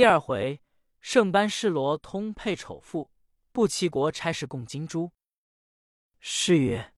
[0.00, 0.62] 第二回，
[1.02, 3.10] 圣班师罗通配丑妇，
[3.52, 5.12] 不齐国差事共金珠。
[6.18, 6.94] 诗曰：“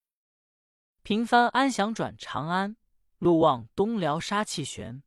[1.03, 2.77] 平番安详转长安，
[3.17, 5.03] 路望东辽杀气悬。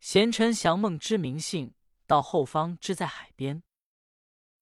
[0.00, 1.72] 贤臣降梦知名姓，
[2.06, 3.62] 到后方知在海边。”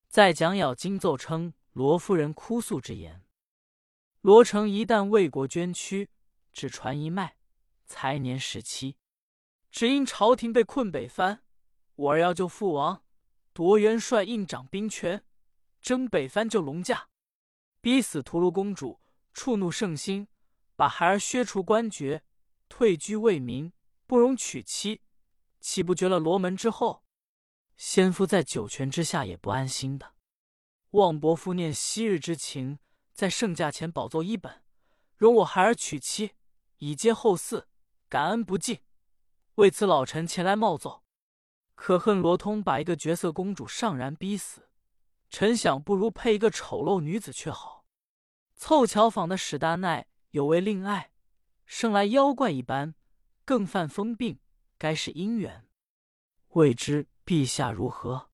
[0.06, 3.24] 再讲咬金奏称罗夫人哭诉之言。
[4.20, 6.08] 罗成一旦为国捐躯，
[6.52, 7.36] 只传一脉，
[7.86, 8.96] 才年十七，
[9.72, 11.42] 只因朝廷被困北藩。
[12.00, 13.04] 我儿要救父王，
[13.52, 15.22] 夺元帅印掌兵权，
[15.82, 17.10] 征北藩救龙驾，
[17.82, 18.98] 逼死屠卢公主，
[19.34, 20.26] 触怒圣心，
[20.76, 22.24] 把孩儿削除官爵，
[22.70, 23.70] 退居为民，
[24.06, 25.02] 不容娶妻，
[25.60, 27.04] 岂不绝了罗门之后？
[27.76, 30.14] 先夫在九泉之下也不安心的。
[30.92, 32.78] 望伯父念昔日之情，
[33.12, 34.62] 在圣驾前保奏一本，
[35.18, 36.32] 容我孩儿娶妻，
[36.78, 37.66] 以接后嗣，
[38.08, 38.80] 感恩不尽。
[39.56, 41.02] 为此老臣前来冒奏。
[41.82, 44.68] 可恨罗通把一个绝色公主上然逼死，
[45.30, 47.86] 臣想不如配一个丑陋女子却好。
[48.54, 51.10] 凑巧访的史大奈有位令爱，
[51.64, 52.94] 生来妖怪一般，
[53.46, 54.38] 更犯疯病，
[54.76, 55.66] 该是姻缘。
[56.48, 58.28] 未知陛下如何？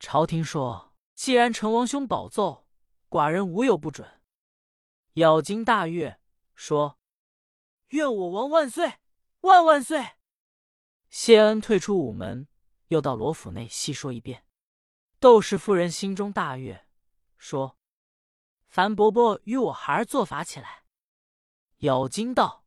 [0.00, 2.66] 朝廷说，既然成王兄保奏，
[3.08, 4.20] 寡人无有不准。
[5.12, 6.18] 咬金大悦，
[6.56, 6.98] 说
[7.90, 8.94] ：“愿我王万岁，
[9.42, 10.14] 万万岁！”
[11.12, 12.48] 谢恩退出午门，
[12.88, 14.46] 又到罗府内细说一遍。
[15.20, 16.86] 窦氏夫人心中大悦，
[17.36, 17.76] 说
[18.66, 20.84] ：“樊伯伯与我孩儿做法起来。”
[21.80, 22.64] 咬金道：“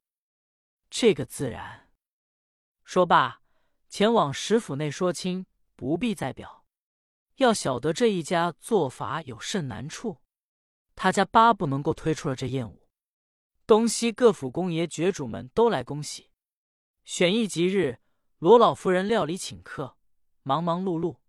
[0.91, 1.89] 这个自然。”
[2.85, 3.41] 说罢，
[3.89, 6.67] 前往石府内说亲，不必再表。
[7.37, 10.21] 要晓得这一家做法有甚难处，
[10.93, 12.87] 他家八不能够推出了这宴舞。
[13.65, 16.29] 东西各府公爷爵主们都来恭喜，
[17.05, 18.01] 选一吉日。
[18.39, 19.95] 罗老夫人料理请客，
[20.43, 21.19] 忙忙碌碌，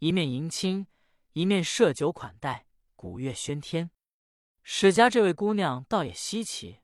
[0.00, 0.88] 一面迎亲，
[1.32, 3.92] 一面设酒款待，鼓乐喧天。
[4.64, 6.80] 史家这位姑娘倒也稀奇，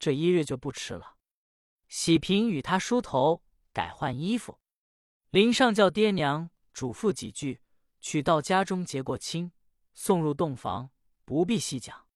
[0.00, 1.18] 这一日就不吃了。
[1.86, 4.58] 喜平与她梳头，改换衣服。
[5.30, 7.60] 林上叫爹娘嘱咐几句，
[8.00, 9.52] 取到家中结过亲，
[9.94, 10.90] 送入洞房，
[11.24, 12.08] 不必细讲。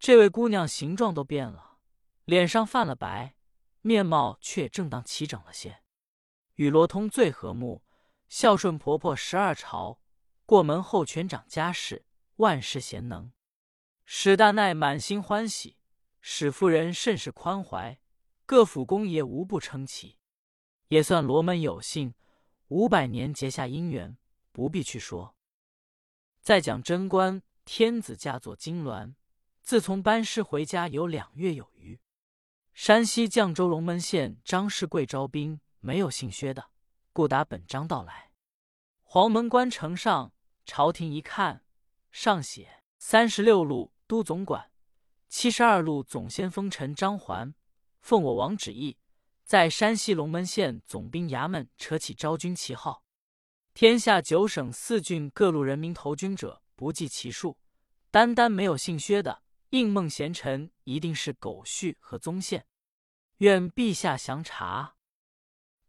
[0.00, 1.78] 这位姑娘形状都变了，
[2.24, 3.36] 脸上泛了白，
[3.82, 5.84] 面貌却也正当齐整了些。
[6.62, 7.82] 与罗通最和睦，
[8.28, 9.98] 孝顺婆婆十二朝，
[10.46, 12.04] 过门后全掌家事，
[12.36, 13.32] 万事贤能。
[14.04, 15.76] 史大奈满心欢喜，
[16.20, 17.98] 史夫人甚是宽怀，
[18.46, 20.18] 各府公爷无不称奇，
[20.86, 22.14] 也算罗门有幸，
[22.68, 24.16] 五百年结下姻缘，
[24.52, 25.34] 不必去说。
[26.40, 29.14] 再讲贞观天子驾作金銮，
[29.62, 31.98] 自从班师回家有两月有余，
[32.72, 35.58] 山西绛州龙门县张世贵招兵。
[35.84, 36.70] 没有姓薛的，
[37.12, 38.30] 故打本章到来。
[39.02, 40.32] 黄门关城上，
[40.64, 41.64] 朝廷一看，
[42.12, 44.70] 上写三十六路都总管，
[45.28, 47.52] 七十二路总先锋臣张环，
[48.00, 48.96] 奉我王旨意，
[49.44, 53.02] 在山西龙门县总兵衙门扯起招军旗号。
[53.74, 57.58] 天下九省四郡各路人民投军者，不计其数，
[58.12, 62.64] 单单没有姓薛的，应梦贤臣一定是狗婿和宗宪。
[63.38, 64.94] 愿陛下详查。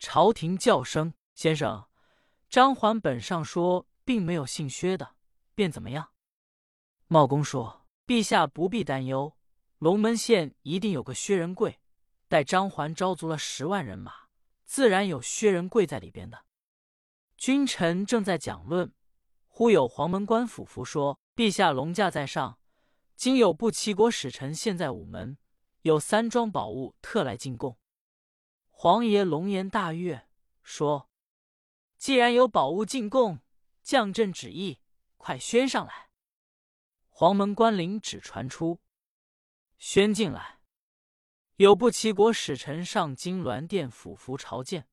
[0.06, 1.88] 朝廷叫声：“先生，
[2.50, 5.16] 张环本上说并没有姓薛的，
[5.56, 6.10] 便怎么样？”
[7.08, 9.38] 茂公说：“陛下不必担忧，
[9.78, 11.80] 龙门县一定有个薛仁贵，
[12.28, 14.12] 待张环招足了十万人马，
[14.66, 16.44] 自然有薛仁贵在里边的。”
[17.38, 18.94] 君臣正在讲论，
[19.48, 22.60] 忽有黄门官府符说：“陛下龙驾在上，
[23.16, 25.38] 今有不齐国使臣现在午门，
[25.84, 27.78] 有三桩宝物特来进贡。”
[28.84, 30.28] 皇爷龙颜大悦，
[30.62, 31.10] 说
[31.98, 33.40] ：“既然有宝物进贡，
[33.82, 34.82] 降朕旨意，
[35.16, 36.10] 快宣上来。”
[37.08, 38.82] 黄门官领旨传出，
[39.78, 40.60] 宣进来。
[41.56, 44.90] 有不齐国使臣上金銮殿俯伏朝见，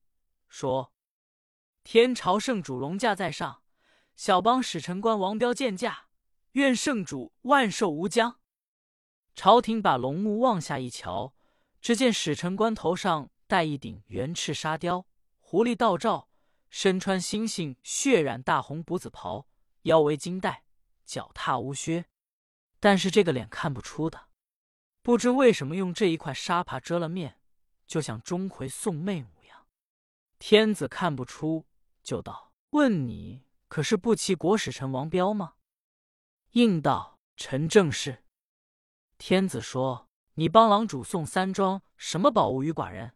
[0.47, 0.93] 说
[1.83, 3.61] ：“天朝圣主龙驾在上，
[4.15, 6.07] 小邦使臣官王彪见驾，
[6.53, 8.39] 愿圣主万寿无疆。”
[9.35, 11.35] 朝廷把龙目望下一瞧，
[11.81, 13.29] 只见使臣官头上。
[13.51, 15.05] 戴一顶圆翅沙雕，
[15.41, 16.29] 狐狸倒罩，
[16.69, 19.45] 身穿猩猩血染大红补子袍，
[19.81, 20.63] 腰围金带，
[21.03, 22.05] 脚踏乌靴。
[22.79, 24.29] 但是这个脸看不出的，
[25.01, 27.41] 不知为什么用这一块纱帕遮了面，
[27.85, 29.67] 就像钟馗送妹模样。
[30.39, 31.65] 天子看不出，
[32.01, 35.55] 就道：“问你可是不齐国使臣王彪吗？”
[36.51, 38.23] 应道：“臣正是。”
[39.19, 43.13] 天子说：“你帮郎主送三桩什么宝物与寡人？”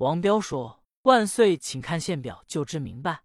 [0.00, 3.24] 王彪说：“万岁，请看宪表就知明白。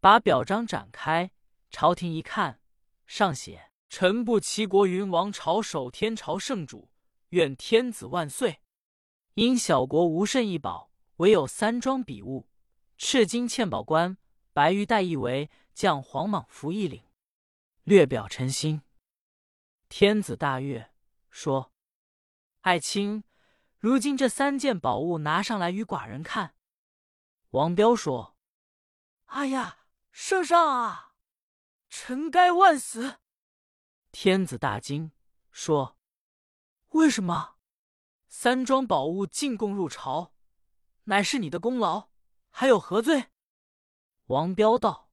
[0.00, 1.32] 把表章展开，
[1.70, 2.60] 朝廷一看，
[3.06, 6.90] 上写：“臣不齐国云王朝守天朝圣主，
[7.30, 8.60] 愿天子万岁。
[9.32, 12.50] 因小国无甚异宝，唯有三桩笔物：
[12.98, 14.18] 赤金嵌宝冠、
[14.52, 17.02] 白玉带一围、将黄蟒服一领。
[17.84, 18.82] 略表臣心。”
[19.88, 20.90] 天子大悦，
[21.30, 21.72] 说
[22.60, 23.24] ：“爱卿，
[23.82, 26.54] 如今这三件宝物拿上来与寡人看。”
[27.50, 28.36] 王彪说
[29.26, 29.78] ：“哎呀！”
[30.14, 31.14] 圣上啊，
[31.88, 33.16] 臣该万死！
[34.12, 35.10] 天子大惊，
[35.50, 35.98] 说
[36.90, 37.56] ：“为什么？
[38.28, 40.34] 三桩宝物进贡入朝，
[41.04, 42.10] 乃是你的功劳，
[42.50, 43.30] 还有何罪？”
[44.28, 45.10] 王彪道：“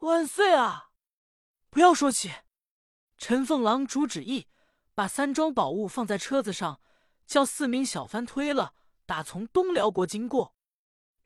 [0.00, 0.90] 万岁啊！
[1.68, 2.32] 不要说起，
[3.18, 4.48] 臣奉郎主旨意，
[4.94, 6.80] 把三桩宝物放在车子上，
[7.28, 8.74] 叫四名小番推了，
[9.06, 10.56] 打从东辽国经过。”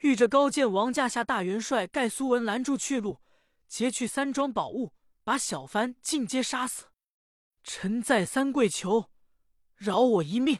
[0.00, 3.22] 遇着高见王驾下大元帅盖苏文拦住去路，
[3.68, 6.88] 劫去三桩宝物，把小番尽皆杀死。
[7.62, 9.12] 臣再三跪求，
[9.76, 10.58] 饶我一命。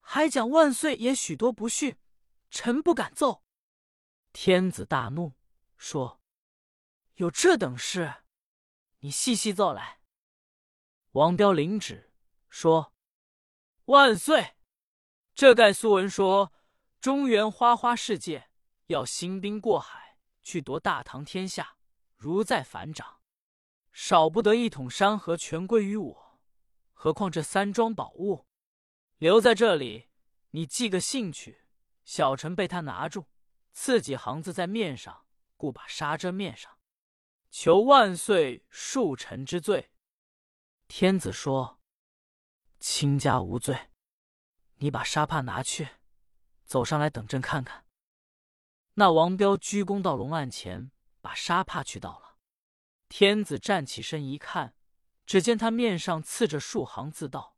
[0.00, 1.96] 还讲万岁也许多不逊，
[2.50, 3.44] 臣不敢奏。
[4.32, 5.34] 天子大怒，
[5.76, 6.20] 说
[7.14, 8.24] ：“有这等事，
[8.98, 10.00] 你细细奏来。”
[11.12, 12.12] 王彪领旨
[12.48, 12.92] 说
[13.86, 14.55] ：“万岁，
[15.36, 16.52] 这盖苏文说，
[17.00, 18.48] 中原花花世界。”
[18.86, 21.76] 要兴兵过海去夺大唐天下，
[22.14, 23.20] 如在反掌，
[23.90, 26.40] 少不得一统山河，全归于我。
[26.92, 28.46] 何况这三桩宝物
[29.18, 30.06] 留在这里，
[30.50, 31.62] 你寄个信去，
[32.04, 33.26] 小臣被他拿住，
[33.72, 36.78] 刺几行字在面上，故把纱遮面上，
[37.50, 39.90] 求万岁恕臣之罪。
[40.86, 41.80] 天子说
[42.78, 43.90] ：“卿家无罪，
[44.76, 45.88] 你把沙帕拿去，
[46.64, 47.84] 走上来等朕看看。”
[48.94, 50.90] 那王彪鞠躬到龙案前，
[51.20, 52.36] 把沙帕去到了。
[53.08, 54.74] 天子站起身一看，
[55.26, 57.56] 只见他面上刺着数行字道：“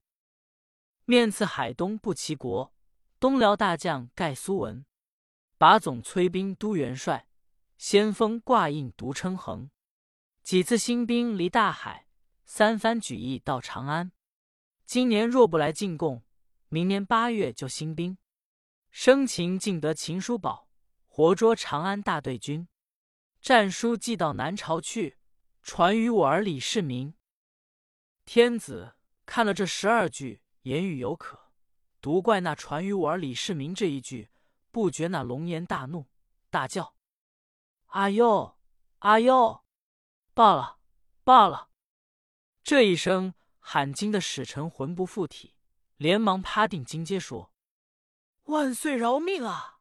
[1.06, 2.74] 面刺海东不齐国，
[3.20, 4.84] 东辽大将盖苏文，
[5.56, 7.28] 把总催兵都元帅，
[7.76, 9.70] 先锋挂印独称衡。
[10.42, 12.08] 几次兴兵离大海，
[12.44, 14.12] 三番举义到长安。
[14.84, 16.24] 今年若不来进贡，
[16.68, 18.16] 明年八月就兴兵。
[18.90, 20.66] 生擒尽得秦叔宝。”
[21.18, 22.68] 活捉长安大队军，
[23.40, 25.18] 战书寄到南朝去，
[25.62, 27.12] 传与我儿李世民。
[28.24, 28.94] 天子
[29.26, 31.50] 看了这十二句言语犹可，
[32.00, 34.30] 独怪那传与我儿李世民这一句，
[34.70, 36.06] 不觉那龙颜大怒，
[36.50, 36.94] 大叫
[37.90, 38.56] ：“阿呦，
[39.00, 39.64] 阿呦！
[40.34, 40.78] 罢了，
[41.24, 41.70] 罢了！”
[42.62, 45.56] 这一声喊惊的使臣魂不附体，
[45.98, 47.52] 连忙趴定金阶说
[48.44, 49.80] ：“万岁饶命啊！”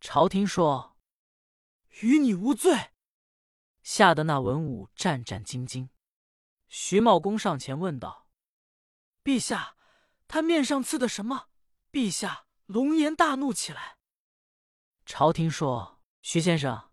[0.00, 0.96] 朝廷说
[2.02, 2.92] ：“与你无罪。”
[3.82, 5.88] 吓得那文武战战兢兢。
[6.68, 8.28] 徐茂公上前问道
[9.24, 9.76] ：“陛下，
[10.28, 11.48] 他面上刺的什么？”
[11.90, 13.98] 陛下龙颜大怒起来。
[15.06, 16.90] 朝廷说：“徐先生，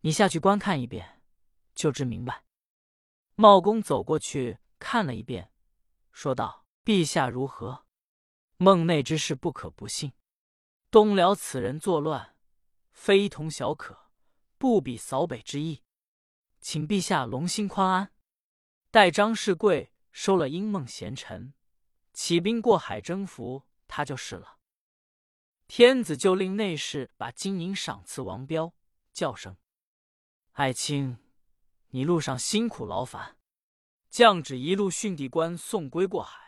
[0.00, 1.22] 你下去观看一遍，
[1.74, 2.44] 就知明白。”
[3.34, 5.52] 茂公走过去看了一遍，
[6.12, 7.84] 说道：“陛下如何？
[8.58, 10.12] 梦内之事不可不信。
[10.88, 12.36] 东辽此人作乱。”
[12.94, 14.12] 非同小可，
[14.56, 15.82] 不比扫北之意，
[16.60, 18.12] 请陛下龙心宽安。
[18.92, 21.54] 待张世贵收了英梦贤臣，
[22.12, 24.58] 起兵过海征服他就是了。
[25.66, 28.72] 天子就令内侍把金银赏赐王彪，
[29.12, 29.56] 叫声
[30.52, 31.18] ：“爱卿，
[31.88, 33.36] 你路上辛苦劳烦，
[34.08, 36.45] 降旨一路训地官送归过海。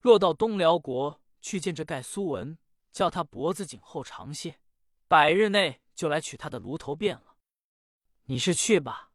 [0.00, 2.58] 若到东辽国去见这盖苏文，
[2.92, 4.60] 叫他脖子颈后长些。”
[5.08, 7.38] 百日内就来取他的炉头变了，
[8.24, 9.10] 你是去吧。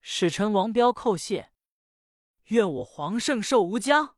[0.00, 1.50] 使臣王彪叩谢，
[2.44, 4.16] 愿我皇圣寿无疆。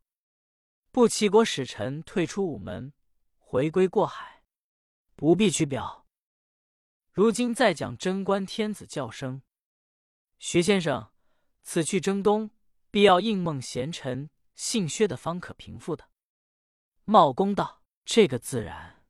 [0.91, 2.93] 不齐国使臣退出午门，
[3.39, 4.45] 回归过海，
[5.17, 6.07] 不必取表。
[7.11, 9.41] 如今再讲贞观天子叫声，
[10.39, 11.11] 徐先生，
[11.63, 12.51] 此去征东，
[12.91, 16.09] 必要应梦贤臣姓薛的方可平复的。
[17.05, 19.05] 茂公道：这个自然。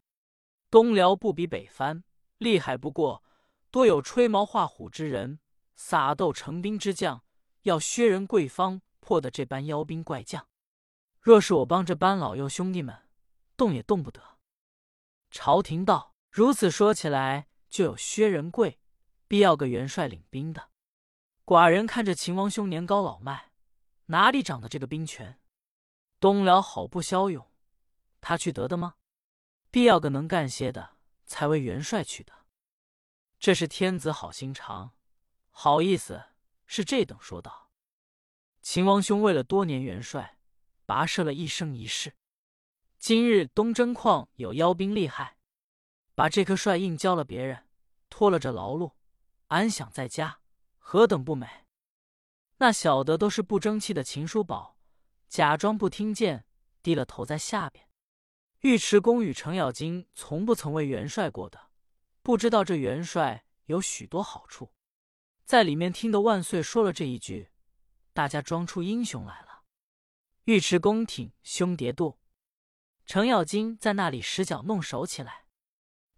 [0.71, 2.05] 东辽不比北番，
[2.39, 3.23] 厉害不过，
[3.71, 5.39] 多有吹毛画虎之人，
[5.77, 7.25] 撒豆成兵之将，
[7.63, 10.49] 要薛仁贵方破的这般妖兵怪将。
[11.21, 13.09] 若是我帮这班老幼兄弟们，
[13.57, 14.39] 动也动不得。
[15.31, 18.81] 朝廷道：如此说起来，就有薛仁贵，
[19.29, 20.71] 必要个元帅领兵的。
[21.45, 23.53] 寡人看着秦王兄年高老迈，
[24.07, 25.41] 哪里长的这个兵权？
[26.21, 27.51] 东辽好不骁勇，
[28.21, 28.97] 他去得的吗？
[29.71, 32.33] 必要个能干些的，才为元帅去的。
[33.39, 34.93] 这是天子好心肠，
[35.51, 36.23] 好意思
[36.67, 37.71] 是这等说道。
[38.61, 40.39] 秦王兄为了多年元帅，
[40.87, 42.15] 跋涉了一生一世，
[42.99, 45.39] 今日东征况有妖兵厉害，
[46.15, 47.67] 把这颗帅印交了别人，
[48.09, 48.93] 拖了这劳碌，
[49.49, 50.41] 安享在家，
[50.79, 51.64] 何等不美！
[52.65, 54.79] 那小的都是不争气的秦叔宝，
[55.29, 56.47] 假装不听见，
[56.83, 57.87] 低了头在下边。
[58.61, 61.69] 尉迟恭与程咬金从不曾为元帅过的，
[62.23, 64.73] 不知道这元帅有许多好处，
[65.45, 67.51] 在里面听得万岁说了这一句，
[68.15, 69.65] 大家装出英雄来了。
[70.45, 72.19] 尉迟恭挺胸叠肚，
[73.05, 75.45] 程咬金在那里使脚弄手起来。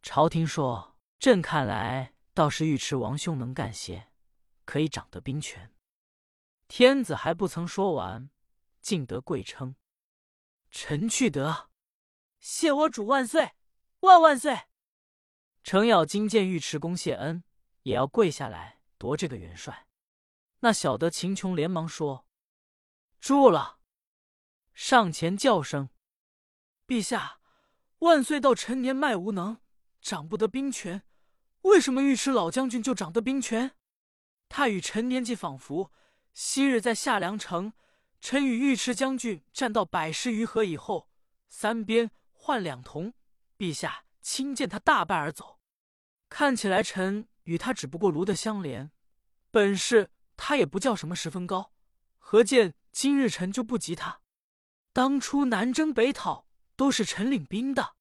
[0.00, 4.12] 朝廷说：“朕看来倒是尉迟王兄能干些，
[4.64, 5.68] 可以掌得兵权。”
[6.68, 8.30] 天子还不曾说完，
[8.80, 9.76] 竟得跪称
[10.70, 11.70] ：“臣去得。”
[12.40, 13.52] 谢我主万岁，
[14.00, 14.62] 万万岁！
[15.62, 17.44] 程咬金见尉迟恭谢恩，
[17.82, 19.86] 也要跪下来夺这个元帅。
[20.60, 22.26] 那小的秦琼连忙说
[23.20, 23.78] ：“住了！”
[24.74, 25.88] 上前叫声
[26.86, 27.40] ：“陛下，
[27.98, 29.60] 万岁到陈年迈无能，
[30.00, 31.02] 掌不得兵权。
[31.62, 33.76] 为什么尉迟老将军就掌得兵权？
[34.48, 35.92] 他与臣年纪仿佛。
[36.38, 37.72] 昔日在下梁城，
[38.20, 41.08] 臣与尉迟将军战到百十余合以后，
[41.48, 43.14] 三边。”换两铜，
[43.56, 45.58] 陛下亲见他大败而走，
[46.28, 48.92] 看起来臣与他只不过炉的相连，
[49.50, 51.72] 本事他也不叫什么十分高，
[52.18, 54.20] 何见今日臣就不及他？
[54.92, 57.96] 当初南征北讨都是臣领兵的，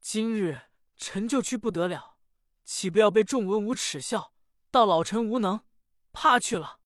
[0.00, 0.62] 今日
[0.96, 2.18] 臣就去不得了，
[2.64, 4.34] 岂不要被众文武耻笑？
[4.70, 5.64] 道老臣无能，
[6.12, 6.79] 怕去了，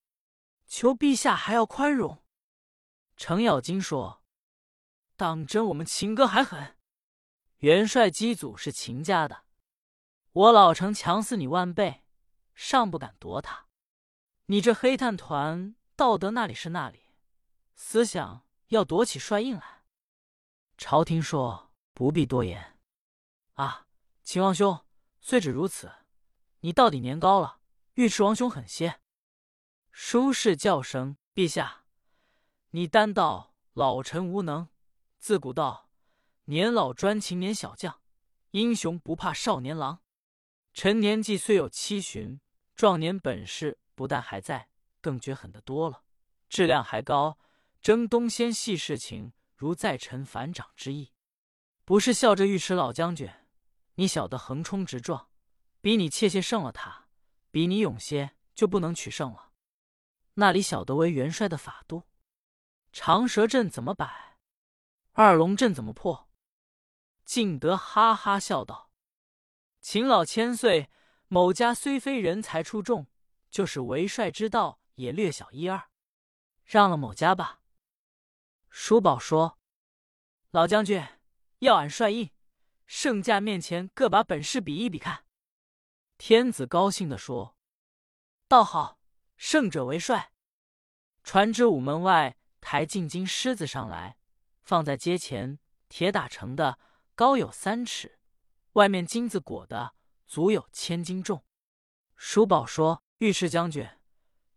[0.76, 2.25] 求陛下还要宽容。
[3.16, 4.25] 程咬金说
[5.14, 6.76] ：“当真我们秦哥还狠。”
[7.62, 9.45] 元帅机祖是秦家的，
[10.33, 12.02] 我老程强死你万倍，
[12.57, 13.69] 尚不敢夺他。
[14.47, 17.04] 你这黑炭团，道德那里是那里，
[17.76, 19.85] 思想要夺起帅印来。
[20.76, 22.81] 朝廷说不必多言。
[23.52, 23.87] 啊，
[24.25, 24.85] 秦王兄，
[25.21, 25.93] 虽只如此，
[26.62, 27.61] 你到底年高了，
[27.95, 29.00] 尉迟王兄狠些。
[29.97, 31.85] 舒氏叫声：“陛下，
[32.71, 34.69] 你单道老臣无能，
[35.19, 35.89] 自古道。”
[36.47, 38.01] 年老专勤年小将，
[38.51, 40.03] 英雄不怕少年郎。
[40.73, 42.41] 臣年纪虽有七旬，
[42.75, 44.69] 壮年本事不但还在，
[45.01, 46.03] 更觉狠得多了，
[46.49, 47.39] 质量还高。
[47.81, 51.13] 征东先细事情，如在臣反掌之意。
[51.85, 53.31] 不是笑着尉迟老将军，
[53.95, 55.29] 你小的横冲直撞，
[55.81, 57.07] 比你怯怯胜了他，
[57.53, 59.53] 比你勇些就不能取胜了。
[60.35, 62.05] 那里晓得为元帅的法度？
[62.93, 64.38] 长蛇阵怎么摆？
[65.12, 66.29] 二龙阵怎么破？
[67.25, 68.91] 敬德哈哈笑道
[69.81, 70.91] ：“秦老千岁，
[71.29, 73.07] 某家虽非人才出众，
[73.50, 75.88] 就是为帅之道也略小一二，
[76.64, 77.61] 让了某家吧。”
[78.69, 79.59] 叔宝说
[80.50, 81.00] ：“老将军
[81.61, 82.31] 要俺帅印，
[82.87, 85.25] 圣驾面前各把本事比一比看。”
[86.19, 87.57] 天子高兴的说
[88.49, 88.99] ：“倒好，
[89.47, 90.33] 胜者为帅。”
[91.23, 94.17] 传旨午门外抬进金狮子上来，
[94.63, 95.59] 放在街前，
[95.91, 96.79] 铁打成的。
[97.15, 98.19] 高有三尺，
[98.73, 99.95] 外面金子裹的，
[100.27, 101.45] 足有千斤重。
[102.17, 103.87] 叔宝说：“尉迟将军，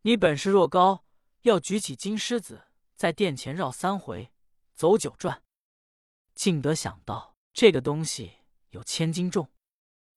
[0.03, 1.03] 你本事若高，
[1.41, 4.31] 要举起金狮子，在殿前绕三回，
[4.73, 5.43] 走九转。”
[6.33, 8.37] 敬德想到这个东西
[8.69, 9.51] 有千斤重，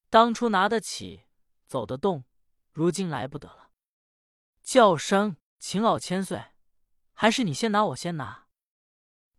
[0.09, 1.25] 当初拿得起，
[1.67, 2.25] 走得动，
[2.73, 3.60] 如今来不得了。
[4.71, 6.53] 叫声：“秦老千岁，
[7.13, 8.47] 还是你先拿，我先拿。”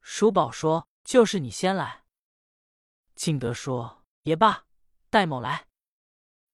[0.04, 2.04] 叔宝说：“就是你先来。”
[3.16, 4.66] 敬德说：“也罢，
[5.10, 5.68] 戴某来，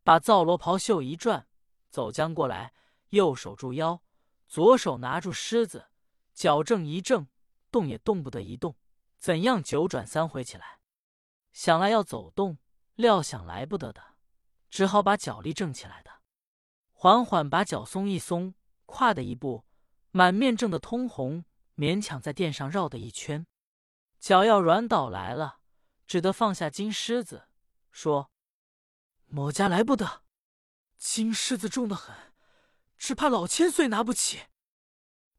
[0.04, 1.48] 把皂罗袍袖一转，
[1.90, 2.72] 走将过来，
[3.10, 4.04] 右手住腰，
[4.48, 5.88] 左手拿住狮子，
[6.36, 7.28] 脚正一正，
[7.72, 8.76] 动也动不得一动，
[9.18, 10.82] 怎样九转三回起来？
[11.52, 12.60] 想来要走动，
[12.94, 14.18] 料想来不得的，
[14.70, 16.22] 只好把脚力正起来的，
[16.94, 18.54] 缓缓把脚松一松，
[18.88, 19.63] 跨的一步，
[20.10, 23.46] 满面正的通红，勉强在殿上绕的一圈，
[24.20, 25.60] 脚要软倒来了。”
[26.08, 27.50] 只得放下金狮子，
[27.91, 28.32] 说
[29.27, 30.24] ：“某家来不得，
[30.98, 32.15] 金狮子重得很，
[32.98, 34.44] 只怕老千岁拿不起。”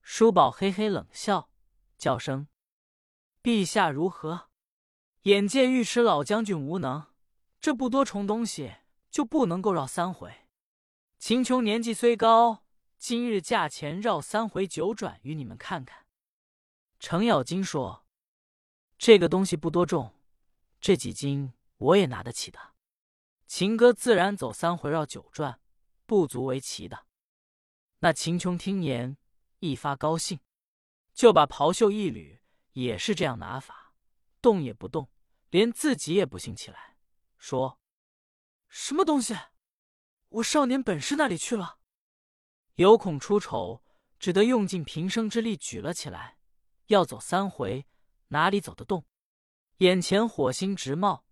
[0.03, 1.51] 叔宝嘿嘿冷笑，
[1.97, 2.49] 叫声
[3.43, 4.51] ：“陛下如何？
[5.23, 7.07] 眼见尉迟老将军无能，
[7.61, 8.77] 这不多重东西
[9.11, 10.47] 就不能够绕三回。
[11.19, 12.63] 秦琼年纪虽高，
[12.99, 16.07] 今日驾前绕三回九转，与你们看看。”
[16.99, 18.05] 程咬金说
[18.99, 20.15] ：“这个东西不多重。”
[20.81, 22.75] 这几斤我也拿得起的。
[23.47, 25.61] 秦哥自然走三回绕九转，
[26.07, 27.07] 不足为奇的。
[28.01, 29.17] 那秦琼听言，
[29.61, 30.41] 一发高兴，
[31.15, 32.41] 就把袍袖一捋，
[32.73, 33.95] 也是这样拿法，
[34.43, 35.09] 动也不动，
[35.51, 36.97] 连自己也不信起来，
[37.39, 37.81] 说
[38.69, 39.37] ：“什么东西？
[40.29, 41.78] 我少年本事那里去了？”
[42.79, 43.83] 有恐出丑，
[44.21, 46.37] 只得用尽平生之力举了起来，
[46.87, 47.85] 要走三回，
[48.29, 49.05] 哪里走得动？
[49.79, 51.25] 眼前火星直冒，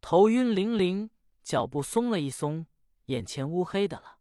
[0.00, 1.10] 头晕淋淋，
[1.42, 2.66] 脚步松了一松，
[3.06, 4.18] 眼前乌黑的了。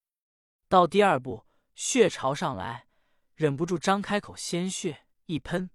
[0.68, 1.46] 到第二步。
[1.74, 2.88] 血潮上来，
[3.34, 5.72] 忍不住张开口，鲜血一喷，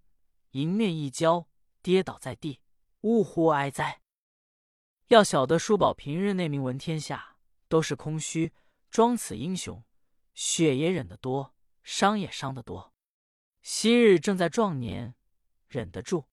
[0.50, 1.49] 迎面一浇，
[1.83, 2.61] 跌倒在地，
[3.00, 4.03] 呜呼哀哉！
[5.09, 8.53] 要晓得叔宝平日那名闻天下，都是空虚，
[8.91, 9.83] 装此英雄，
[10.38, 11.52] 血也忍得多，
[11.83, 12.95] 伤也伤得多。
[13.61, 15.16] 昔日正在壮年，
[15.66, 16.28] 忍得住；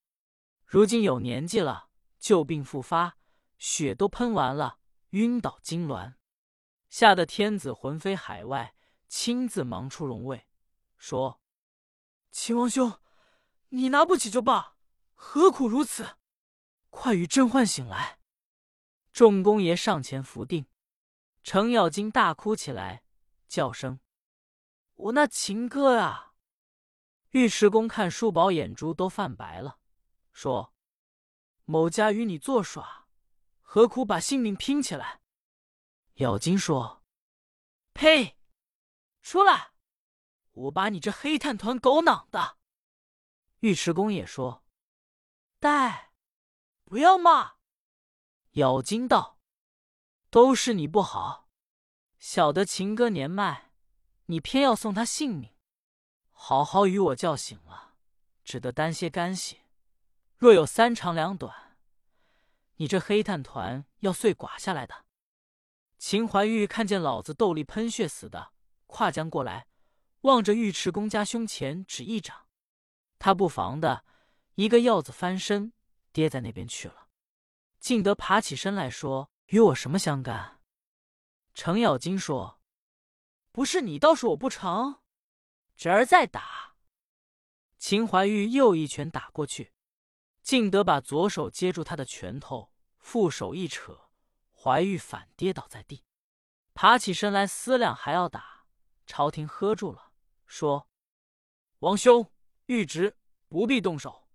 [0.64, 3.18] 如今有年纪了，旧病复发，
[3.58, 4.78] 血都喷完了，
[5.10, 6.14] 晕倒痉挛，
[6.88, 8.76] 吓得天子魂飞海外。
[9.08, 10.48] 亲自忙出荣位，
[10.98, 11.42] 说
[12.30, 13.00] ：“秦王兄，
[13.70, 14.78] 你拿不起就罢，
[15.16, 16.18] 何苦如此？
[16.92, 18.20] 快与朕唤醒来！”
[19.12, 20.68] 众公爷上前扶定，
[21.44, 23.05] 程咬金大哭起来，
[23.56, 24.02] 叫声
[24.96, 26.34] ：“我那秦哥啊！”
[27.32, 29.80] 尉迟恭看叔宝眼珠都泛白了，
[30.34, 30.76] 说
[31.64, 33.08] ：“某家与你作耍，
[33.62, 35.22] 何苦把性命拼起来？”
[36.16, 37.06] 咬金说
[37.96, 38.38] ：“呸！”
[39.24, 39.72] 出来！
[40.52, 42.58] 我把你这黑炭团狗囊的！
[43.62, 44.66] 尉迟恭也说
[45.62, 46.12] ：“带，
[46.84, 47.56] 不要骂。”
[48.60, 49.40] 咬金道
[50.30, 51.45] ：“都是你不好，
[52.28, 53.70] 晓得秦哥年迈，
[54.26, 55.54] 你偏要送他性命。
[56.32, 57.94] 好好与我叫醒了，
[58.44, 59.60] 只得担些干系。
[60.36, 61.78] 若有三长两短，
[62.78, 65.06] 你这黑炭团要碎剐下来的。”
[66.00, 68.54] 秦怀玉看见老子斗力喷血死的。
[68.88, 69.68] 跨将过来，
[70.22, 72.48] 望着尉迟恭家胸前指一掌，
[73.20, 74.04] 他不防的
[74.56, 75.74] 一个鹞子翻身，
[76.12, 77.08] 跌在那边去了。
[77.80, 80.54] 敬德爬起身来说：“与我什么相干？”
[81.56, 82.62] 程咬金说
[83.54, 85.02] ：“不是你，倒是我不成。
[85.78, 86.76] 侄儿再打。”
[87.80, 89.74] 秦怀玉又一拳打过去，
[90.44, 94.10] 敬德把左手接住他的拳头，负手一扯，
[94.52, 96.04] 怀玉反跌倒在地，
[96.74, 98.66] 爬起身来思量还要打。
[99.08, 100.12] 朝廷喝住了，
[100.46, 100.90] 说
[101.80, 102.30] ：“王兄、
[102.66, 104.28] 玉侄不必动手。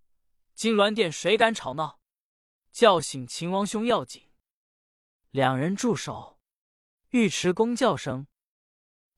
[0.55, 2.01] 金銮殿谁敢吵闹？
[2.73, 4.31] 叫醒秦王兄要紧。”
[5.31, 6.40] 两人住手。
[7.11, 8.29] 尉迟恭叫声：“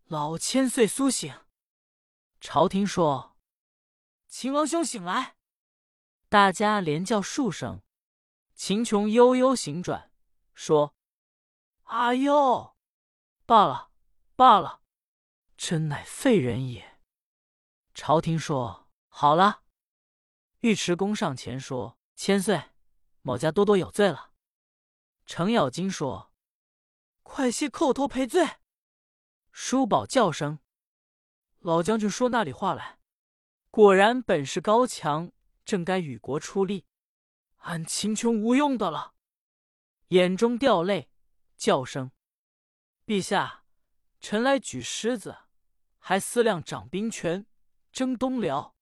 [0.05, 1.44] 老千岁苏醒！”
[2.40, 3.37] 朝廷说
[4.26, 5.37] ：“秦王兄醒来！”
[6.31, 7.83] 大家连叫数声。
[8.55, 10.11] 秦琼悠悠醒转，
[10.55, 10.94] 说
[11.85, 12.74] ：“阿佑，
[13.44, 13.90] 罢了，
[14.37, 14.81] 罢了。”
[15.59, 16.98] 真乃废人也。
[17.92, 19.64] 朝廷说好了。
[20.61, 22.70] 尉迟恭上前说：“千岁，
[23.20, 24.33] 某家多多有罪了。”
[25.26, 26.32] 程咬金说
[27.33, 28.47] ：“快些叩头赔罪。”
[29.53, 30.59] 叔宝叫声
[31.61, 32.99] ：“老将军说那里话来？
[33.71, 35.33] 果然本事高强，
[35.64, 36.85] 正该与国出力。
[37.61, 39.14] 俺秦琼无用的了。”
[40.09, 41.09] 眼中掉泪，
[41.57, 42.11] 叫声
[43.07, 43.64] ：“陛下，
[44.21, 45.38] 臣来举狮子。”
[46.05, 47.47] 还思量掌兵权，
[47.92, 48.75] 征东辽。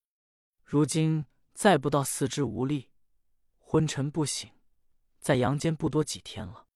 [0.65, 2.91] 如今再不到四肢无力，
[3.59, 4.51] 昏沉不醒，
[5.21, 6.67] 在阳间不多几天了。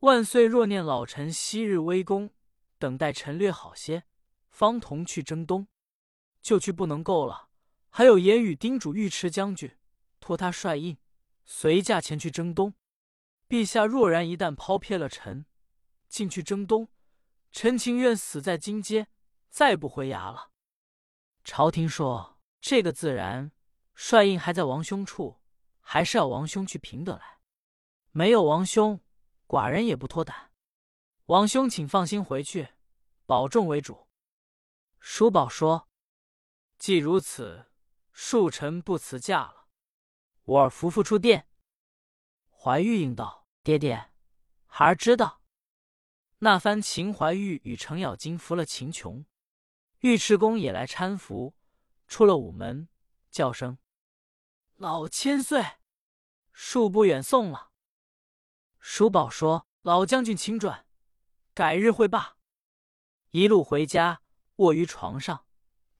[0.00, 2.30] 万岁若念老臣昔日威功，
[2.78, 4.04] 等待臣略好些，
[4.48, 5.68] 方同去征东。
[6.40, 7.50] 就去不能够了，
[7.90, 9.76] 还有言语叮嘱尉迟将军，
[10.18, 10.96] 托他率印，
[11.44, 12.74] 随驾前去征东。
[13.46, 15.44] 陛下若然一旦抛撇了臣，
[16.08, 16.88] 进去征东，
[17.52, 19.08] 臣情愿死在金阶。
[19.50, 20.52] 再不回衙了。
[21.42, 23.50] 朝廷说：“这个自然，
[23.94, 25.40] 帅印还在王兄处，
[25.80, 27.40] 还是要王兄去凭得来。
[28.12, 29.00] 没有王兄，
[29.50, 30.52] 寡人也不脱胆。
[31.24, 32.68] 王兄请放心回去，
[33.26, 34.06] 保重为主。”
[35.00, 35.88] 叔宝说
[36.78, 37.66] ：“既如此，
[38.14, 39.66] 恕臣不辞驾了。
[40.44, 41.48] 我儿扶扶出殿。”
[42.56, 44.12] 怀玉应道：“爹爹，
[44.66, 45.42] 孩儿知道。”
[46.38, 49.26] 那番秦怀玉与程咬金扶了秦琼。
[50.02, 51.56] 尉迟恭也来搀扶，
[52.06, 52.88] 出了午门，
[53.32, 53.78] 叫声
[54.78, 55.60] ：“老千岁，
[56.54, 57.69] 恕不远送了。”
[58.80, 60.86] 叔宝说：“老将军请转，
[61.54, 62.38] 改日会罢。”
[63.30, 64.22] 一路回家，
[64.56, 65.44] 卧于床上，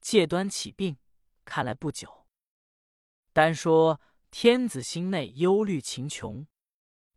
[0.01, 0.97] 戒端起病，
[1.45, 2.25] 看来不久。
[3.31, 6.47] 单说天子心内忧虑秦琼，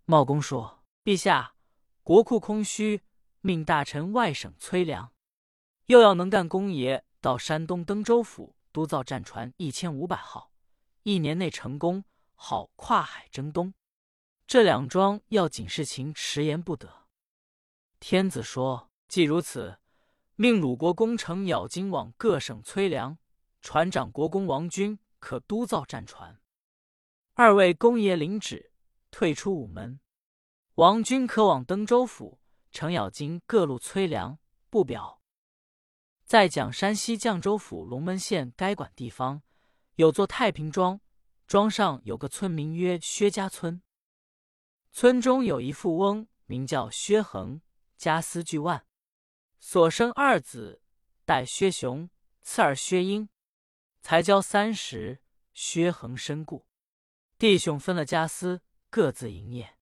[0.05, 1.57] 茂公说：“陛下，
[2.03, 3.03] 国库空虚，
[3.41, 5.13] 命大臣外省催粮，
[5.87, 10.53] 又要能干公爷到山东登州府督造战船一千五百号，
[11.03, 13.75] 一年内成功，好跨海征东。
[14.47, 17.07] 这两桩要紧事情，迟延不得。
[17.99, 19.79] 天子说：“既如此，
[20.37, 23.19] 命鲁国公城咬金往各省催粮，
[23.61, 26.41] 船长国公王军可督造战船。
[27.33, 28.73] 二位公爷领旨，
[29.11, 29.99] 退出午门。
[30.75, 34.39] 王军可往登州府、程咬金各路催粮。
[34.69, 35.21] 不表。
[36.25, 39.41] 在讲山西绛州府龙门县该管地方，
[39.95, 41.01] 有座太平庄，
[41.47, 43.81] 庄上有个村名曰薛家村。
[44.97, 47.61] 村中有一富翁，名叫薛恒。”
[47.99, 48.87] 家私巨万，
[49.59, 50.83] 所生二子，
[51.25, 52.09] 代薛雄，
[52.43, 53.29] 次儿薛英。
[54.03, 55.21] 才交三十，
[55.53, 56.67] 薛恒身故，
[57.39, 59.77] 弟兄分了家私，各自营业。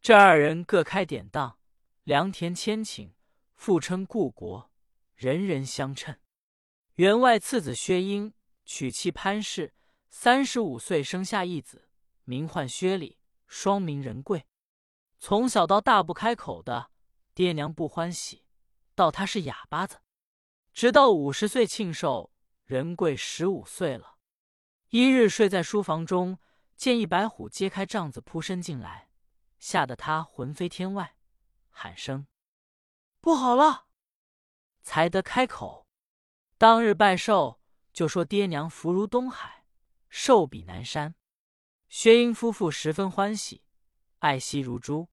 [0.00, 1.58] 这二人各开典当，
[2.04, 3.14] 良田千顷，
[3.56, 4.70] 复称故国，
[5.16, 6.16] 人人相称。
[6.94, 8.32] 员外次子薛英
[8.64, 9.74] 娶妻潘氏，
[10.08, 11.88] 三十五岁生下一子，
[12.24, 13.15] 名唤薛礼，
[13.46, 14.46] 双名仁贵。
[15.18, 16.90] 从小到大不开口的。
[17.34, 18.46] 爹娘不欢喜，
[18.94, 20.00] 道他是哑巴子。
[20.72, 22.32] 直到五十岁庆寿，
[22.64, 24.16] 仁贵十五岁了。
[24.88, 26.38] 一日睡在书房中，
[26.76, 29.10] 见一白虎揭开帐子扑身进来，
[29.58, 31.18] 吓得他魂飞天外，
[31.68, 32.26] 喊声
[33.20, 33.84] ：“不好了！”
[34.80, 35.86] 才得开口。
[36.56, 37.60] 当日拜寿，
[37.92, 39.66] 就说爹娘福如东海，
[40.08, 41.14] 寿比南山。
[41.98, 43.62] 薛英夫妇十分欢喜，
[44.18, 45.08] 爱惜如珠。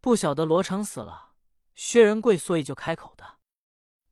[0.00, 1.34] 不晓得罗成死了。
[1.74, 3.38] 薛仁贵所以就开口的，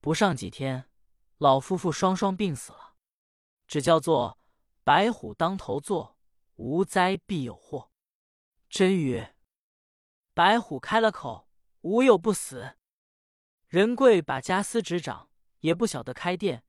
[0.02, 0.90] 不上几天，
[1.38, 2.96] 老夫妇双双病死了。
[3.66, 4.38] 只叫做
[4.84, 6.18] 白虎当头坐，
[6.56, 7.90] 无灾必有祸。
[8.68, 9.34] 真曰：
[10.34, 11.48] 白虎开了口，
[11.80, 12.76] 无有不死。
[13.66, 16.64] 仁贵把家私执掌，也不晓得开店，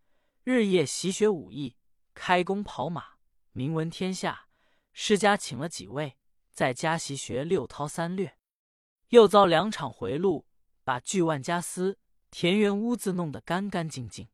[0.45, 1.75] 日夜习学武艺，
[2.13, 3.15] 开弓跑马，
[3.51, 4.44] 名闻天下。
[4.97, 6.17] 世家请了几位，
[6.53, 8.37] 在家习学六韬三略，
[9.09, 10.47] 又遭两场回路。
[10.85, 11.99] 把巨万家私、
[12.31, 14.29] 田园屋子弄得干干净净，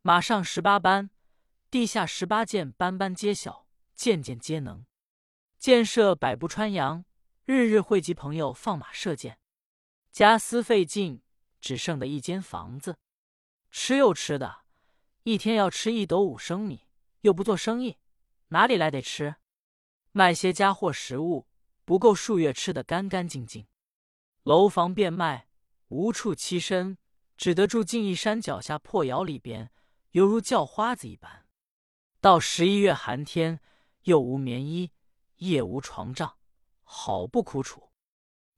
[0.00, 1.10] 马上十八班，
[1.70, 4.84] 地下十八件，班班皆晓，件件皆能。
[5.58, 7.04] 建设百步穿杨，
[7.44, 9.38] 日日汇集朋友放马射箭。
[10.10, 11.22] 家私费尽，
[11.60, 12.96] 只剩的一间房子。
[13.70, 14.62] 吃又吃的，
[15.22, 16.88] 一天要吃一斗五升米，
[17.20, 17.98] 又不做生意，
[18.48, 19.36] 哪里来得吃？
[20.16, 21.48] 卖些家货食物，
[21.84, 23.66] 不够数月吃得干干净净。
[24.44, 25.48] 楼房变卖。
[25.88, 26.98] 无处栖身，
[27.36, 29.72] 只得住进义山脚下破窑里边，
[30.12, 31.46] 犹如叫花子一般。
[32.20, 33.60] 到十一月寒天，
[34.04, 34.92] 又无棉衣，
[35.38, 36.36] 夜无床帐，
[36.84, 37.90] 好不苦楚。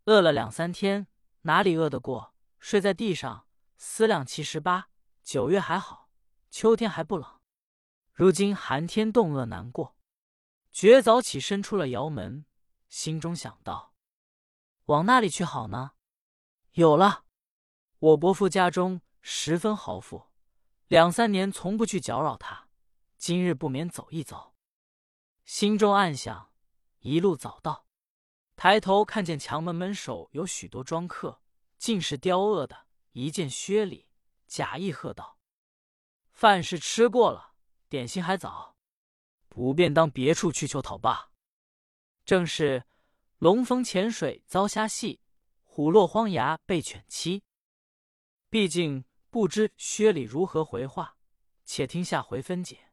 [0.05, 1.09] 饿了两三天，
[1.43, 2.35] 哪里饿得过？
[2.61, 3.47] 睡在地上，
[3.79, 4.91] 思量七十八
[5.23, 6.11] 九月还好，
[6.51, 7.41] 秋天还不冷。
[8.13, 9.96] 如今寒天冻饿难过，
[10.77, 12.45] 绝早起身出了窑门，
[12.91, 13.95] 心中想到：
[14.85, 15.93] 往那里去好呢？
[16.73, 17.25] 有了。
[17.99, 20.27] 我伯父家中十分豪富，
[20.89, 22.69] 两三年从不去搅扰他。
[23.17, 24.55] 今日不免走一走，
[25.47, 26.53] 心中暗想，
[26.99, 27.87] 一路早到，
[28.55, 31.41] 抬头看见墙门门首有许多庄客，
[31.79, 32.87] 尽是刁恶的。
[33.13, 34.11] 一见薛礼，
[34.47, 35.39] 假意喝道
[36.35, 37.55] ：“饭是吃过了，
[37.89, 38.76] 点心还早，
[39.57, 41.31] 不便当别处去求讨罢。”
[42.27, 42.85] 正是
[43.39, 45.21] 龙逢浅水遭虾戏，
[45.63, 47.43] 虎落荒崖被犬欺。
[48.51, 51.17] 毕竟不知薛礼如何回话，
[51.65, 52.86] 且听下回分解。